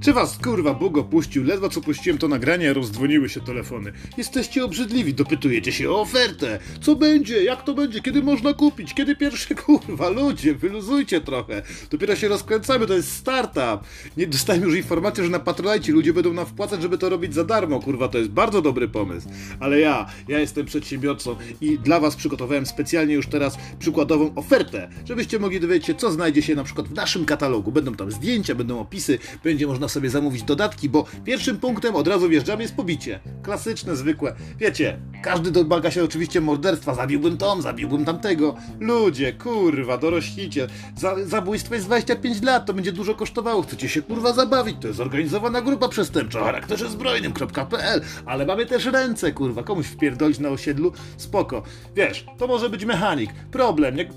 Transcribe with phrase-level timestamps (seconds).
[0.00, 1.44] Czy was kurwa Bóg opuścił?
[1.44, 3.92] Ledwo co puściłem to nagranie, rozdzwoniły się telefony.
[4.18, 6.58] Jesteście obrzydliwi, dopytujecie się o ofertę.
[6.80, 7.44] Co będzie?
[7.44, 8.00] Jak to będzie?
[8.00, 8.94] Kiedy można kupić?
[8.94, 10.08] Kiedy pierwszy kurwa?
[10.08, 11.62] Ludzie, wyluzujcie trochę.
[11.90, 13.88] Dopiero się rozkręcamy, to jest startup.
[14.16, 17.44] Nie dostałem już informacji, że na Patronite ludzie będą nam wpłacać, żeby to robić za
[17.44, 17.80] darmo.
[17.80, 19.28] Kurwa, to jest bardzo dobry pomysł.
[19.60, 25.38] Ale ja, ja jestem przedsiębiorcą i dla was przygotowałem specjalnie już teraz przykładową ofertę, żebyście
[25.38, 27.72] mogli dowiedzieć się, co znajdzie się na przykład w naszym katalogu.
[27.72, 32.28] Będą tam zdjęcia, będą opisy, będzie można sobie zamówić dodatki, bo pierwszym punktem od razu
[32.28, 33.20] wjeżdżamy jest pobicie.
[33.42, 34.34] Klasyczne, zwykłe.
[34.58, 36.94] Wiecie, każdy domaga się oczywiście morderstwa.
[36.94, 38.56] Zabiłbym tom, zabiłbym tamtego.
[38.80, 40.66] Ludzie, kurwa, doroślicie.
[40.96, 43.62] Za, zabójstwo jest 25 lat, to będzie dużo kosztowało.
[43.62, 48.84] Chcecie się kurwa zabawić, to jest zorganizowana grupa przestępcza o charakterze zbrojnym.pl, ale mamy też
[48.84, 51.62] ręce, kurwa, komuś wpierdolić na osiedlu, spoko.
[51.96, 53.30] Wiesz, to może być mechanik.
[53.50, 54.08] Problem, jak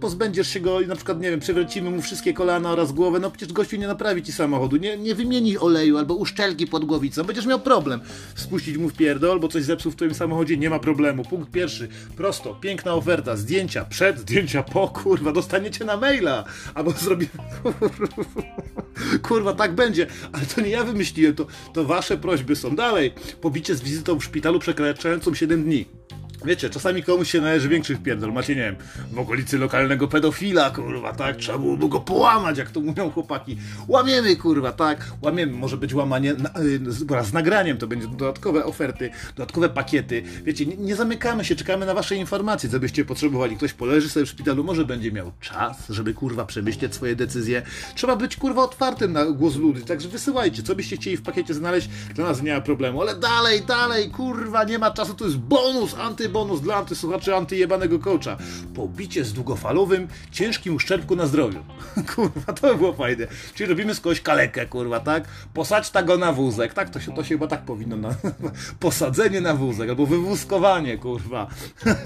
[0.00, 3.30] pozbędziesz się go i na przykład, nie wiem, przewrócimy mu wszystkie kolana oraz głowę, no
[3.30, 7.46] przecież gościu nie naprawi ci samochodu, nie, nie wymieni oleju albo uszczelki pod głowicą, będziesz
[7.46, 8.00] miał problem.
[8.34, 11.24] Spuścić mu w pierdol, albo coś zepsuł w twoim samochodzie, nie ma problemu.
[11.24, 17.30] Punkt pierwszy, prosto, piękna oferta, zdjęcia przed, zdjęcia po, kurwa, dostaniecie na maila, albo zrobimy...
[19.22, 22.76] Kurwa, tak będzie, ale to nie ja wymyśliłem, to, to wasze prośby są.
[22.76, 25.86] Dalej, pobicie z wizytą w szpitalu przekraczającą 7 dni.
[26.44, 28.32] Wiecie, czasami komuś się należy większych pierdol.
[28.32, 28.76] Macie, nie wiem,
[29.12, 31.36] w okolicy lokalnego pedofila, kurwa, tak?
[31.36, 33.56] Trzeba byłoby go połamać, jak to mówią chłopaki.
[33.88, 35.12] Łamiemy, kurwa, tak?
[35.22, 35.52] Łamiemy.
[35.52, 40.22] Może być łamanie na, y, z nagraniem, to będzie dodatkowe oferty, dodatkowe pakiety.
[40.44, 43.56] Wiecie, nie, nie, zamykamy się, czekamy na wasze informacje, co byście potrzebowali.
[43.56, 47.62] Ktoś poleży sobie w szpitalu, może będzie miał czas, żeby, kurwa, przemyśleć swoje decyzje.
[47.94, 51.88] Trzeba być, kurwa, otwartym na głos ludzi, także wysyłajcie, co byście chcieli w pakiecie znaleźć,
[52.14, 53.02] dla nas nie ma problemu.
[53.02, 57.98] Ale dalej, dalej, kurwa, nie ma czasu, to jest bonus, anty bonus dla antysłuchaczy antyjebanego
[57.98, 58.36] coacha.
[58.74, 61.58] Pobicie z długofalowym, ciężkim uszczerbku na zdrowiu.
[62.16, 63.26] kurwa, to by było fajne.
[63.54, 65.24] Czyli robimy z kogoś kalekę, kurwa, tak?
[65.54, 66.90] Posadź go na wózek, tak?
[66.90, 68.08] To się, to się chyba tak powinno na...
[68.80, 71.46] Posadzenie na wózek, albo wywózkowanie, kurwa.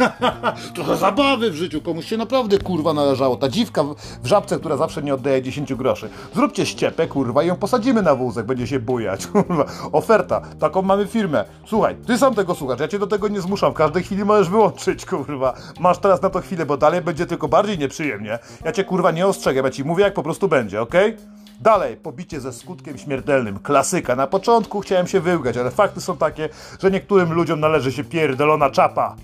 [0.74, 3.36] Trochę zabawy w życiu, komuś się naprawdę, kurwa, należało.
[3.36, 3.84] Ta dziwka
[4.22, 6.08] w żabce, która zawsze nie oddaje 10 groszy.
[6.34, 9.66] Zróbcie ściepę, kurwa, i ją posadzimy na wózek, będzie się bujać, kurwa.
[9.92, 11.44] Oferta, taką mamy firmę.
[11.66, 13.72] Słuchaj, ty sam tego słuchasz, ja cię do tego nie zmuszam.
[13.72, 15.54] W każdej chwili chwili możesz wyłączyć, kurwa.
[15.80, 18.38] Masz teraz na to chwilę, bo dalej będzie tylko bardziej nieprzyjemnie.
[18.64, 21.16] Ja cię, kurwa, nie ostrzegam, ja ci mówię, jak po prostu będzie, okej?
[21.60, 23.58] Dalej, pobicie ze skutkiem śmiertelnym.
[23.58, 24.16] Klasyka.
[24.16, 26.48] Na początku chciałem się wyłgać, ale fakty są takie,
[26.82, 29.16] że niektórym ludziom należy się pierdolona czapa.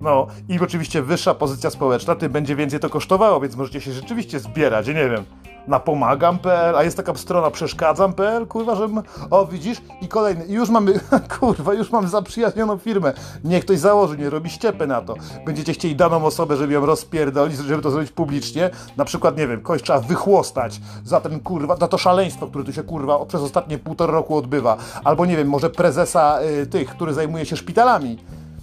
[0.00, 4.40] No i oczywiście wyższa pozycja społeczna, tym będzie więcej to kosztowało, więc możecie się rzeczywiście
[4.40, 8.88] zbierać, nie wiem na pomagam.pl, a jest taka strona przeszkadzam.pl, kurwa, że
[9.30, 9.82] o widzisz?
[10.00, 11.00] I kolejny, już mamy,
[11.40, 13.12] kurwa, już mamy zaprzyjaźnioną firmę,
[13.44, 15.14] niech ktoś założy, nie robi ściepy na to,
[15.46, 19.60] będziecie chcieli daną osobę, żeby ją rozpierdolić, żeby to zrobić publicznie, na przykład, nie wiem,
[19.60, 23.78] kogoś trzeba wychłostać za ten, kurwa, za to szaleństwo, które tu się, kurwa, przez ostatnie
[23.78, 28.18] półtora roku odbywa, albo, nie wiem, może prezesa y, tych, który zajmuje się szpitalami,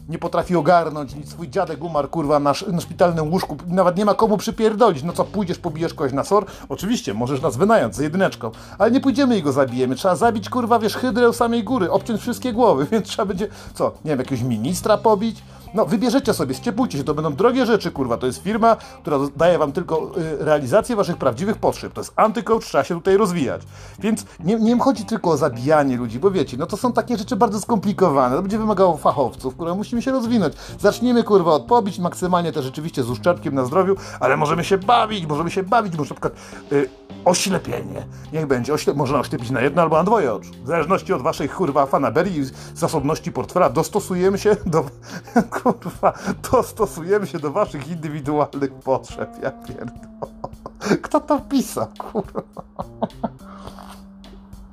[0.09, 4.13] nie potrafi ogarnąć, nic swój dziadek umarł, kurwa, na, na szpitalnym łóżku, nawet nie ma
[4.13, 5.03] komu przypierdolić.
[5.03, 6.45] No co, pójdziesz, pobijesz kogoś na sor?
[6.69, 9.95] Oczywiście, możesz nas wynająć za jedyneczką, ale nie pójdziemy i go zabijemy.
[9.95, 14.09] Trzeba zabić, kurwa, wiesz, hydrę samej góry, obciąć wszystkie głowy, więc trzeba będzie, co, nie
[14.09, 15.43] wiem, jakiegoś ministra pobić?
[15.73, 18.17] No, wybierzecie sobie, ściepujcie się, to będą drogie rzeczy, kurwa.
[18.17, 21.93] To jest firma, która daje wam tylko y, realizację waszych prawdziwych potrzeb.
[21.93, 23.61] To jest antycoach, trzeba się tutaj rozwijać.
[23.99, 27.35] Więc nie, nie chodzi tylko o zabijanie ludzi, bo wiecie, no to są takie rzeczy
[27.35, 28.35] bardzo skomplikowane.
[28.35, 30.53] To będzie wymagało fachowców, które musimy się rozwinąć.
[30.79, 35.25] Zaczniemy, kurwa, od pobić, maksymalnie też rzeczywiście z uszczerbkiem na zdrowiu, ale możemy się bawić,
[35.25, 36.33] możemy się bawić, może na przykład
[36.71, 36.89] y,
[37.25, 38.05] oślepienie.
[38.33, 40.51] Niech będzie, ośle można oślepić na jedno albo na dwoje oczu.
[40.63, 42.43] W zależności od waszej, kurwa, fanaberii i
[42.75, 44.85] zasobności portfela dostosujemy się do
[45.63, 46.13] kurwa,
[46.51, 50.11] dostosujemy się do waszych indywidualnych potrzeb, ja pierdolę.
[51.01, 52.41] Kto to pisał, kurwa?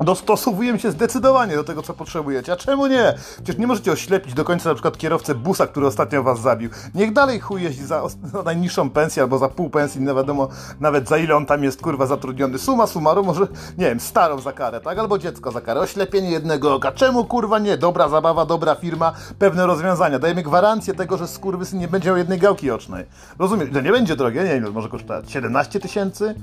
[0.01, 2.53] Dostosowujemy się zdecydowanie do tego, co potrzebujecie.
[2.53, 3.15] A czemu nie?
[3.35, 6.71] Przecież nie możecie oślepić do końca na przykład kierowcę busa, który ostatnio was zabił.
[6.95, 10.49] Niech dalej chuj jeździ za, za najniższą pensję albo za pół pensji, nie wiadomo
[10.81, 12.59] nawet za ile on tam jest kurwa zatrudniony.
[12.59, 13.47] Suma summarum może,
[13.79, 14.99] nie wiem, starą za karę, tak?
[14.99, 15.81] Albo dziecko za karę.
[15.81, 16.93] Oślepienie jednego oka.
[16.93, 17.79] Czemu kurwa nie?
[17.79, 20.19] Dobra zabawa, dobra firma, pewne rozwiązania.
[20.19, 23.05] Dajemy gwarancję tego, że skurwysyn nie będzie miał jednej gałki ocznej.
[23.39, 26.35] Rozumiem, to nie będzie drogie, nie wiem, może kosztować 17 tysięcy?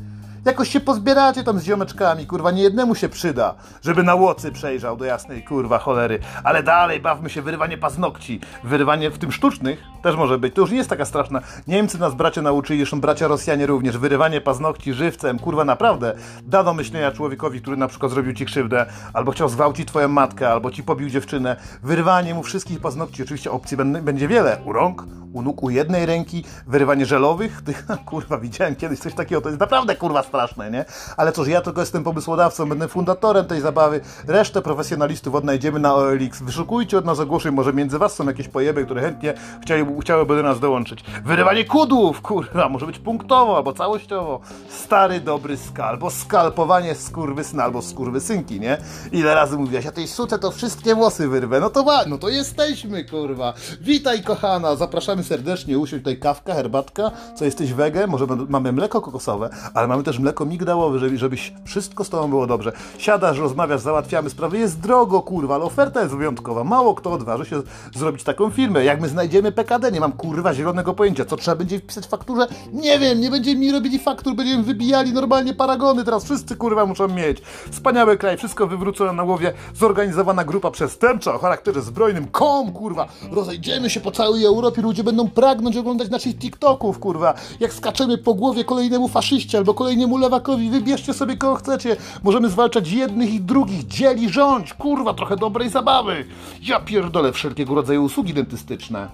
[0.45, 4.97] Jakoś się pozbieracie tam z ziomeczkami, kurwa, nie jednemu się przyda, żeby na łocy przejrzał
[4.97, 6.19] do jasnej, kurwa, cholery.
[6.44, 8.39] Ale dalej, bawmy się, wyrywanie paznokci.
[8.63, 10.56] Wyrywanie w tym sztucznych też może być.
[10.56, 11.42] To już nie jest taka straszna.
[11.68, 13.97] Niemcy nas bracia nauczyli, zresztą bracia Rosjanie również.
[13.97, 16.15] Wyrywanie paznokci żywcem, kurwa, naprawdę.
[16.44, 20.50] Da do myślenia człowiekowi, który na przykład zrobił ci krzywdę, albo chciał zgwałcić twoją matkę,
[20.50, 21.56] albo ci pobił dziewczynę.
[21.83, 23.24] Wyrywanie mu wszystkich paznokci.
[23.24, 24.57] Oczywiście opcji będzie wiele.
[24.65, 25.03] U rąk,
[25.33, 26.44] u nóg, u jednej ręki.
[26.68, 27.62] Wyrywanie żelowych.
[27.65, 29.42] Tych, kurwa, widziałem kiedyś coś takiego.
[29.42, 30.85] To jest naprawdę, kurwa, straszne, nie?
[31.17, 34.01] Ale cóż, ja tylko jestem pomysłodawcą, będę fundatorem tej zabawy.
[34.27, 36.41] Resztę profesjonalistów odnajdziemy na OLX.
[36.41, 40.43] Wyszukujcie od nas ogłoszeń, może między was są jakieś pojeby, które chętnie chcieli, chciałyby do
[40.43, 41.03] nas dołączyć.
[41.25, 44.39] Wyrywanie kudłów, kurwa, może być punktowo albo całościowo.
[44.69, 48.77] Stary, dobry skal, albo skalpowanie skurwysyna, albo skurwysynki, nie?
[49.11, 51.59] Ile razy mówiłaś, ja tej suce to wszystkie włosy wyrwę.
[51.59, 53.53] No to wa, no to jesteśmy, kurwa.
[53.81, 59.49] Witaj, kochana, zapraszamy serdecznie, usiądź tutaj kawka, herbatka, co jesteś wege, może mamy mleko kokosowe,
[59.73, 62.72] ale mamy też mleko migdałowe, żeby, żebyś wszystko z tobą było dobrze.
[62.98, 66.63] Siadasz, rozmawiasz, załatwiamy sprawy, jest drogo, kurwa, ale oferta jest wyjątkowa.
[66.63, 67.62] Mało kto odważy się
[67.95, 68.83] zrobić taką firmę.
[68.83, 71.25] Jak my znajdziemy PKD, nie mam kurwa zielonego pojęcia.
[71.25, 72.48] Co trzeba będzie wpisać w fakturze?
[72.74, 77.07] Nie wiem, nie będziemy mi robili faktur, będziemy wybijali normalnie paragony, teraz wszyscy kurwa muszą
[77.07, 77.42] mieć.
[77.71, 83.89] Wspaniały kraj, wszystko wywrócone na głowie, zorganizowana grupa przestępcza o charakterze zbrojnym, kom kurwa, rozejdziemy
[83.89, 88.63] się po całej Europie, ludzie będą pragnąć oglądać naszych TikToków, kurwa, jak skaczemy po głowie
[88.63, 94.29] kolejnemu faszyście albo kolejnemu lewakowi, wybierzcie sobie kogo chcecie, możemy zwalczać jednych i drugich, dzieli
[94.29, 96.25] rządź, kurwa, trochę dobrej zabawy.
[96.62, 99.07] Ja pierdolę wszelkiego rodzaju usługi dentystyczne.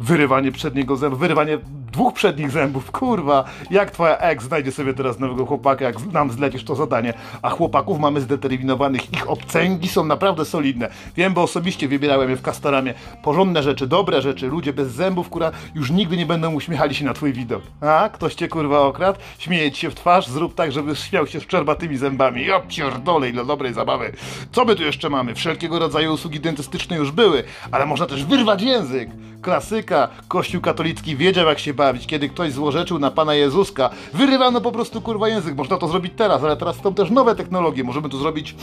[0.00, 1.58] Wyrywanie przedniego zębu, wyrywanie
[1.92, 3.44] dwóch przednich zębów, kurwa.
[3.70, 7.14] Jak twoja ex znajdzie sobie teraz nowego chłopaka, jak nam zlecisz to zadanie.
[7.42, 10.88] A chłopaków mamy zdeterminowanych, ich obcęgi są naprawdę solidne.
[11.16, 12.94] Wiem, bo osobiście wybierałem je w Castoramie.
[13.22, 17.14] Porządne rzeczy, dobre rzeczy, ludzie bez zębów, kurwa, już nigdy nie będą uśmiechali się na
[17.14, 17.62] twój widok.
[17.80, 19.18] A, ktoś cię kurwa okradł?
[19.38, 22.46] Śmieje ci się w twarz, zrób tak, żeby śmiał się z szczerbatymi zębami.
[22.46, 24.12] Ja pierdolę, ile dobrej zabawy.
[24.52, 25.34] Co my tu jeszcze mamy?
[25.34, 29.10] Wszelkiego rodzaju usługi dentystyczne już były, ale można też wyrwać język.
[29.42, 31.74] Klasyka, Kościół katolicki wiedział jak się
[32.06, 33.90] kiedy ktoś złorzeczył na Pana Jezuska.
[34.14, 35.56] Wyrywano po prostu kurwa język.
[35.56, 37.84] Można to zrobić teraz, ale teraz są też nowe technologie.
[37.84, 38.54] Możemy to zrobić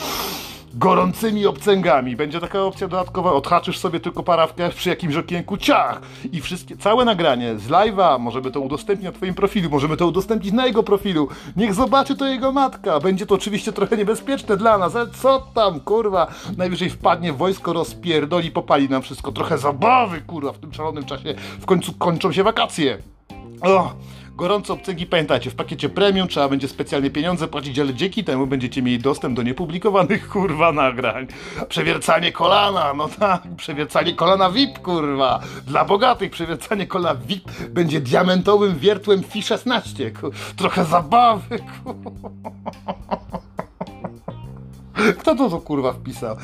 [0.74, 2.16] gorącymi obcęgami.
[2.16, 6.02] Będzie taka opcja dodatkowa, odhaczysz sobie tylko parawkę przy jakimś okienku, ciach!
[6.32, 10.54] I wszystkie, całe nagranie z live'a, możemy to udostępnić na twoim profilu, możemy to udostępnić
[10.54, 11.28] na jego profilu.
[11.56, 13.00] Niech zobaczy to jego matka.
[13.00, 16.28] Będzie to oczywiście trochę niebezpieczne dla nas, ale co tam, kurwa?
[16.58, 19.32] Najwyżej wpadnie wojsko, rozpierdoli, popali nam wszystko.
[19.32, 21.36] Trochę zabawy, kurwa, w tym szalonym czasie.
[21.60, 22.98] W końcu kończą się wakacje.
[23.62, 23.94] O,
[24.40, 28.82] gorąco obcęgi, pamiętajcie, w pakiecie premium trzeba będzie specjalnie pieniądze płacić, ale dzięki temu będziecie
[28.82, 31.28] mieli dostęp do niepublikowanych, kurwa, nagrań.
[31.70, 35.40] Przewiercanie kolana, no tak, przewiercanie kolana VIP, kurwa.
[35.68, 42.30] Dla bogatych przewiercanie kolana VIP będzie diamentowym wiertłem Fi 16, ku- Trochę zabawy, kurwa.
[45.20, 46.36] Kto to tu kurwa wpisał?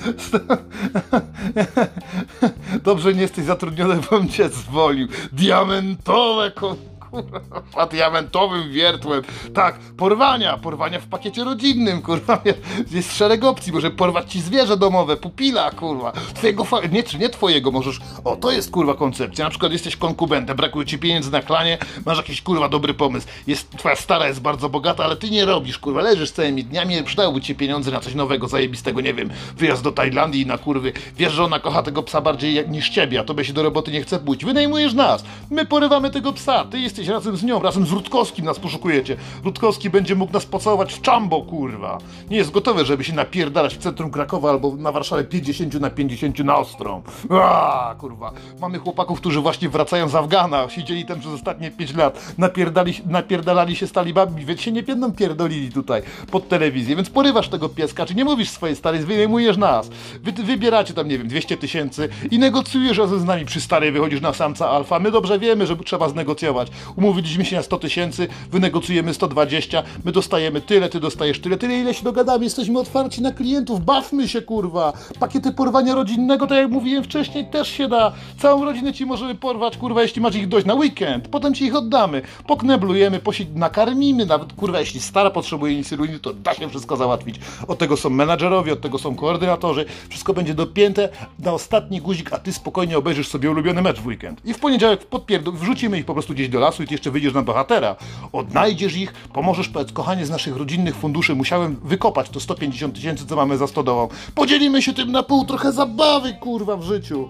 [2.83, 5.07] Dobrze nie jesteś zatrudniony, bym cię zwolił.
[5.31, 6.75] Diamentowe ko-
[7.51, 9.21] kurwa, diamentowym wiertłem.
[9.53, 12.41] Tak, porwania, porwania w pakiecie rodzinnym, kurwa.
[12.91, 16.11] Jest szereg opcji, może porwać ci zwierzę domowe, pupila, kurwa.
[16.11, 19.45] Twojego, nie, czy nie twojego, możesz, o to jest kurwa koncepcja.
[19.45, 23.27] Na przykład jesteś konkubentem, brakuje ci pieniędzy na klanie, masz jakiś kurwa dobry pomysł.
[23.47, 27.41] Jest, twoja stara jest bardzo bogata, ale ty nie robisz, kurwa, leżysz całymi dniami, przydałyby
[27.41, 30.93] ci pieniądze na coś nowego, zajebistego, nie wiem, wyjazd do Tajlandii na kurwy.
[31.17, 34.01] Wiesz, że ona kocha tego psa bardziej niż ciebie, a tobie się do roboty nie
[34.01, 34.45] chce pójść.
[34.45, 38.59] Wynajmujesz nas, my porywamy tego psa, ty jesteś razem z nią, razem z Rutkowskim nas
[38.59, 39.17] poszukujecie.
[39.43, 41.97] Rutkowski będzie mógł nas pocałować w czambo, kurwa.
[42.29, 46.39] Nie jest gotowy, żeby się napierdalać w centrum Krakowa albo na Warszawę 50 na 50
[46.39, 47.01] na ostrą.
[47.29, 48.31] A, kurwa.
[48.61, 53.75] Mamy chłopaków, którzy właśnie wracają z Afgana, siedzieli tam przez ostatnie 5 lat, napierdali, napierdalali
[53.75, 58.05] się z talibami, więc się nie będą pierdolili tutaj pod telewizję, więc porywasz tego pieska,
[58.05, 59.89] czy nie mówisz swojej starej, wynajmujesz nas.
[60.23, 64.21] Wy, wybieracie tam, nie wiem, 200 tysięcy i negocjujesz razem z nami przy starej, wychodzisz
[64.21, 64.99] na samca alfa.
[64.99, 66.67] My dobrze wiemy, że trzeba znegocjować.
[66.95, 71.93] Umówiliśmy się na 100 tysięcy, wynegocjujemy 120, my dostajemy tyle, ty dostajesz tyle, tyle ile
[71.93, 74.93] się dogadamy, jesteśmy otwarci na klientów, bawmy się kurwa.
[75.19, 78.11] Pakiety porwania rodzinnego, tak jak mówiłem wcześniej, też się da.
[78.39, 81.27] Całą rodzinę ci możemy porwać, kurwa, jeśli masz ich dość na weekend.
[81.27, 82.21] Potem ci ich oddamy.
[82.47, 87.35] Pokneblujemy, posi- nakarmimy, nawet kurwa, jeśli stara potrzebuje insuliny, to da się wszystko załatwić.
[87.67, 89.85] Od tego są menadżerowie, od tego są koordynatorzy.
[90.09, 91.09] Wszystko będzie dopięte
[91.39, 94.41] na ostatni guzik, a ty spokojnie obejrzysz sobie ulubiony mecz w weekend.
[94.45, 97.33] I w poniedziałek podpierdu, wrzucimy ich po prostu gdzieś do lasu i ty jeszcze wyjdziesz
[97.33, 97.95] na bohatera.
[98.31, 103.35] Odnajdziesz ich, pomożesz, powiedz, kochanie, z naszych rodzinnych funduszy musiałem wykopać to 150 tysięcy, co
[103.35, 104.07] mamy za stodołą.
[104.35, 107.29] Podzielimy się tym na pół, trochę zabawy, kurwa, w życiu.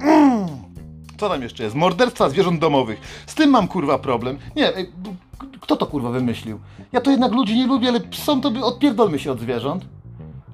[0.00, 0.46] Mm.
[1.16, 1.76] Co tam jeszcze jest?
[1.76, 3.24] Morderstwa zwierząt domowych.
[3.26, 4.38] Z tym mam kurwa problem.
[4.56, 4.72] Nie,
[5.60, 6.60] kto to kurwa wymyślił?
[6.92, 9.84] Ja to jednak ludzi nie lubię, ale są to by odpierdolmy się od zwierząt.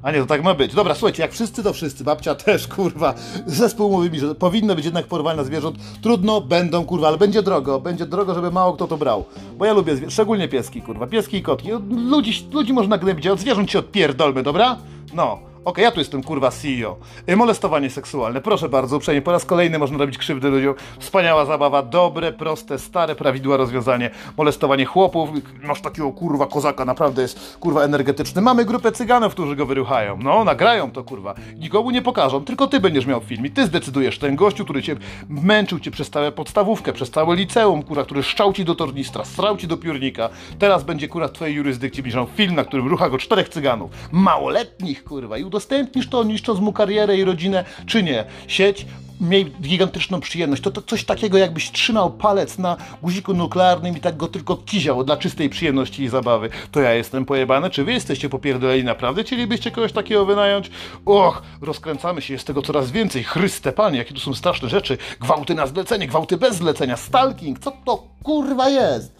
[0.02, 0.74] A nie, to tak ma być.
[0.74, 3.14] Dobra, słuchajcie, jak wszyscy to wszyscy, babcia też, kurwa.
[3.46, 5.76] Zespół mówi mi, że powinno być jednak porwanie na zwierząt.
[6.02, 7.80] Trudno, będą, kurwa, ale będzie drogo.
[7.80, 9.24] Będzie drogo, żeby mało kto to brał.
[9.58, 11.06] Bo ja lubię, szczególnie pieski, kurwa.
[11.06, 11.68] Pieski i kotki.
[11.90, 14.76] Ludzi, ludzi można gnębić, a od zwierząt się odpierdolmy, dobra?
[15.14, 16.96] No, Okej, ja tu jestem kurwa CEO.
[17.28, 18.40] Y, Molestowanie seksualne.
[18.40, 20.74] Proszę bardzo, uprzejmie, po raz kolejny można robić krzywdę ludziom.
[20.98, 24.10] Wspaniała zabawa, dobre, proste, stare prawidła rozwiązanie.
[24.36, 25.30] Molestowanie chłopów.
[25.62, 28.42] Masz takiego kurwa kozaka, naprawdę jest kurwa energetyczny.
[28.42, 30.18] Mamy grupę cyganów, którzy go wyruchają.
[30.22, 31.34] No, nagrają to kurwa.
[31.56, 34.18] Nikomu nie pokażą, tylko ty będziesz miał film i ty zdecydujesz.
[34.18, 34.96] Ten gościu, który cię
[35.28, 39.56] męczył cię przez całe podstawówkę, przez całe liceum, kurwa, który szczał ci do tornistra, strał
[39.56, 40.28] ci do piórnika.
[40.58, 43.90] Teraz będzie kurwa w twojej jurysdykcji bliżą film, na którym rucha go czterech cyganów.
[44.12, 48.24] Małoletnich kurwa udostępnisz to, niszcząc mu karierę i rodzinę, czy nie.
[48.46, 48.86] Sieć
[49.20, 50.62] miej gigantyczną przyjemność.
[50.62, 55.04] To, to coś takiego, jakbyś trzymał palec na guziku nuklearnym i tak go tylko kiział
[55.04, 56.50] dla czystej przyjemności i zabawy.
[56.72, 59.22] To ja jestem pojebany, czy wy jesteście popierdoleni naprawdę?
[59.22, 60.70] Chcielibyście kogoś takiego wynająć?
[61.06, 63.24] Och, rozkręcamy się, jest tego coraz więcej.
[63.24, 64.98] Chryste panie, jakie tu są straszne rzeczy.
[65.20, 67.58] Gwałty na zlecenie, gwałty bez zlecenia, stalking.
[67.58, 69.12] Co to kurwa jest?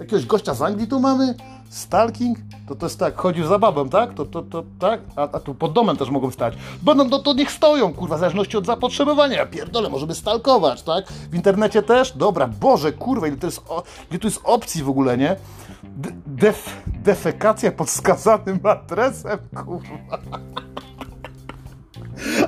[0.00, 1.34] Jakiegoś gościa z Anglii tu mamy?
[1.70, 2.38] Stalking?
[2.68, 4.14] To to jest tak, chodzisz za babą, tak?
[4.14, 5.00] To, to, to, tak?
[5.16, 6.54] A, a tu pod domem też mogą stać.
[6.82, 9.36] Bo no, no to niech stoją, kurwa, w zależności od zapotrzebowania.
[9.36, 11.12] Ja pierdolę, możemy stalkować, tak?
[11.12, 12.12] W internecie też?
[12.16, 15.36] Dobra, Boże, kurwa, ile to jest, o, ile tu jest opcji w ogóle, nie?
[15.82, 20.18] D def defekacja pod skazanym adresem, kurwa.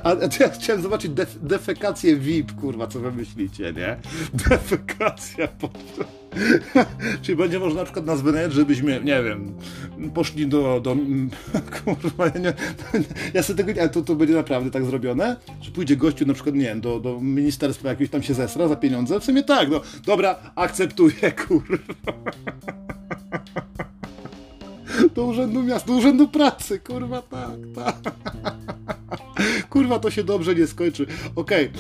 [0.05, 0.11] A,
[0.41, 3.97] ja chciałem zobaczyć def, defekację VIP, kurwa, co wy myślicie, nie?
[4.49, 5.71] Defekacja pod...
[7.23, 9.55] Czyli będzie można na przykład nas wynająć, żebyśmy, nie wiem,
[10.15, 10.81] poszli do...
[10.81, 10.97] do
[11.85, 12.53] kurwa, ja, nie,
[13.35, 13.89] ja sobie tego nie...
[13.89, 15.37] To, to będzie naprawdę tak zrobione?
[15.61, 18.77] Że pójdzie gościu na przykład, nie wiem, do, do ministerstwa jakiegoś tam się zesra za
[18.77, 19.21] pieniądze?
[19.21, 19.81] W sumie tak, no.
[20.07, 22.13] Dobra, akceptuję, kurwa.
[25.15, 28.15] Do urzędu miasta, do urzędu pracy, kurwa, tak, tak.
[29.73, 31.07] Kurwa, to się dobrze nie skończy.
[31.37, 31.71] Okej,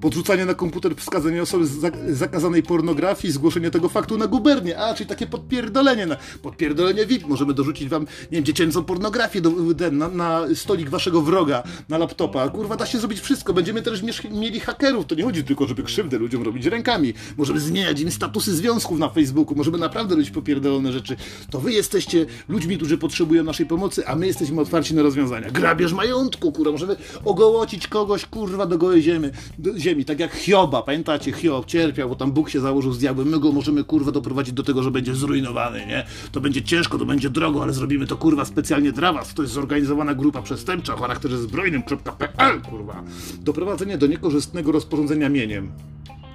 [0.00, 4.78] podrzucanie na komputer wskazania osoby z zak- zakazanej pornografii, zgłoszenie tego faktu na gubernię.
[4.78, 6.06] A, czyli takie podpierdolenie.
[6.06, 7.26] Na, podpierdolenie VIP.
[7.28, 9.50] Możemy dorzucić wam, nie wiem, dziecięcą pornografię do,
[9.92, 12.48] na, na stolik waszego wroga, na laptopa.
[12.48, 13.52] Kurwa, da się zrobić wszystko.
[13.52, 15.06] Będziemy też mieli hakerów.
[15.06, 17.14] To nie chodzi tylko, żeby krzywdę ludziom robić rękami.
[17.36, 19.54] Możemy zmieniać im statusy związków na Facebooku.
[19.56, 21.16] Możemy naprawdę robić popierdolone rzeczy.
[21.50, 25.50] To wy jesteście ludźmi, którzy potrzebują naszej pomocy, a my jesteśmy otwarci na rozwiązania.
[25.50, 26.72] Grabież majątku, kurwa.
[26.72, 26.96] Możemy
[27.36, 29.28] ogołocić kogoś, kurwa, do gołej ziemi.
[29.58, 30.04] Do ziemi.
[30.04, 30.82] Tak jak Hioba.
[30.82, 31.32] Pamiętacie?
[31.32, 33.28] Hiob cierpiał, bo tam Bóg się założył z diabłem.
[33.28, 36.06] My go możemy, kurwa, doprowadzić do tego, że będzie zrujnowany, nie?
[36.32, 39.34] To będzie ciężko, to będzie drogo, ale zrobimy to, kurwa, specjalnie dla was.
[39.34, 43.02] To jest zorganizowana grupa przestępcza o charakterze zbrojnym.pl, kurwa.
[43.40, 45.72] Doprowadzenie do niekorzystnego rozporządzenia mieniem.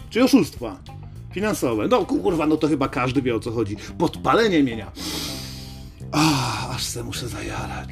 [0.10, 0.79] Czy oszustwa
[1.34, 1.88] finansowe.
[1.88, 3.75] No kurwa, no to chyba każdy wie o co chodzi.
[3.98, 4.91] Podpalenie mienia.
[6.12, 7.89] Ah, aż se muszę zajarać.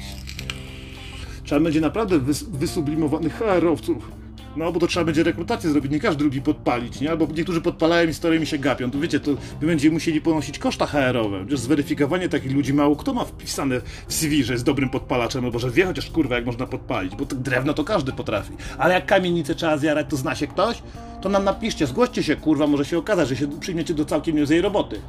[1.50, 4.10] Trzeba będzie naprawdę wys wysublimowanych HR-owców.
[4.56, 7.10] No, bo to trzeba będzie rekrutację zrobić, nie każdy lubi podpalić, nie?
[7.10, 8.90] Albo niektórzy podpalają i stoją i się gapią.
[8.90, 9.30] To wiecie, to
[9.60, 11.40] wy będziecie musieli ponosić koszta HR-owe.
[11.40, 15.58] Przecież zweryfikowanie takich ludzi mało kto ma wpisane w CV, że jest dobrym podpalaczem, albo
[15.58, 18.52] że wie chociaż kurwa jak można podpalić, bo drewno to każdy potrafi.
[18.78, 20.82] Ale jak kamienicę trzeba zjarać, to zna się ktoś?
[21.20, 24.60] To nam napiszcie, zgłoście się, kurwa, może się okazać, że się przyjmiecie do całkiem niezłej
[24.60, 25.00] roboty.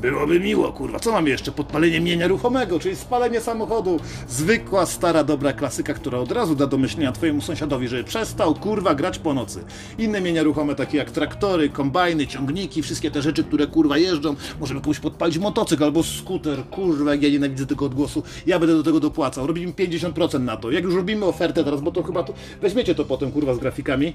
[0.00, 1.00] Byłoby miło, kurwa.
[1.00, 1.52] Co mamy jeszcze?
[1.52, 4.00] Podpalenie mienia ruchomego, czyli spalenie samochodu.
[4.28, 8.94] Zwykła, stara, dobra klasyka, która od razu da do myślenia twojemu sąsiadowi, żeby przestał, kurwa,
[8.94, 9.64] grać po nocy.
[9.98, 14.34] Inne mienia ruchome, takie jak traktory, kombajny, ciągniki, wszystkie te rzeczy, które, kurwa, jeżdżą.
[14.60, 16.64] Możemy komuś podpalić motocykl albo skuter.
[16.64, 18.22] Kurwa, jak ja nienawidzę tego odgłosu.
[18.46, 19.46] Ja będę do tego dopłacał.
[19.46, 20.70] Robimy 50% na to.
[20.70, 22.32] Jak już robimy ofertę teraz, bo to chyba to...
[22.62, 24.12] Weźmiecie to potem, kurwa, z grafikami.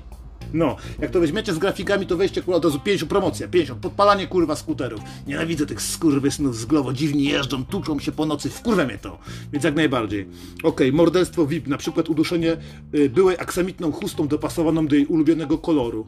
[0.54, 4.28] No, jak to weźmiecie z grafikami, to weźcie kurwa od razu 50 promocja, 50, podpalanie
[4.28, 5.00] kurwa skuterów.
[5.28, 9.20] Nienawidzę tych skurwysnów z Glowo, dziwnie jeżdżą, tuczą się po nocy, wkurwia mnie to.
[9.54, 10.28] Więc jak najbardziej.
[10.64, 12.58] Okej, morderstwo VIP, na przykład uduszenie
[12.96, 16.08] y, byłej aksamitną chustą dopasowaną do jej ulubionego koloru.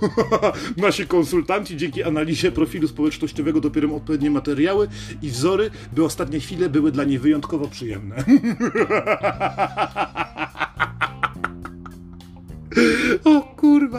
[0.76, 4.88] Nasi konsultanci dzięki analizie profilu społecznościowego dopiero odpowiednie materiały
[5.22, 8.24] i wzory, by ostatnie chwile były dla niej wyjątkowo przyjemne.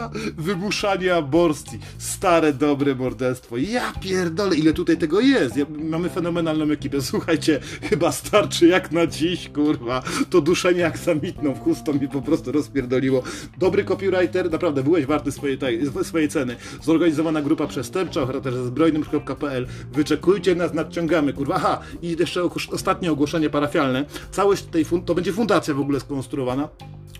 [0.08, 3.56] kurwa, wymuszanie aborcji, stare dobre morderstwo.
[3.56, 5.56] Ja pierdolę, ile tutaj tego jest.
[5.56, 7.00] Ja, mamy fenomenalną ekipę.
[7.02, 10.02] Słuchajcie, chyba starczy jak na dziś, kurwa.
[10.30, 13.22] To duszenie aksamitną w chustą mi po prostu rozpierdoliło.
[13.58, 16.56] Dobry copywriter, naprawdę byłeś warty swojej, tej, swojej ceny.
[16.82, 19.66] Zorganizowana grupa przestępcza o charakterze zbrojnym.pl.
[19.92, 21.54] Wyczekujcie nas, nadciągamy, kurwa.
[21.54, 24.04] Aha, i jeszcze ostatnie ogłoszenie parafialne.
[24.30, 26.68] Całość tej fun- to będzie fundacja w ogóle skonstruowana.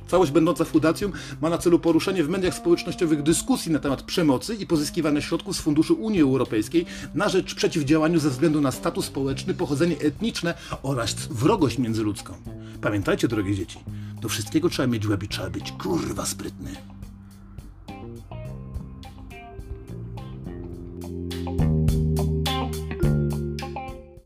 [0.09, 1.11] Całość będąca fundacją
[1.41, 5.61] ma na celu poruszenie w mediach społecznościowych dyskusji na temat przemocy i pozyskiwania środków z
[5.61, 11.79] funduszy Unii Europejskiej na rzecz przeciwdziałania ze względu na status społeczny, pochodzenie etniczne oraz wrogość
[11.79, 12.35] międzyludzką.
[12.81, 13.79] Pamiętajcie, drogie dzieci,
[14.21, 16.71] do wszystkiego trzeba mieć łeb i trzeba być kurwa sprytny.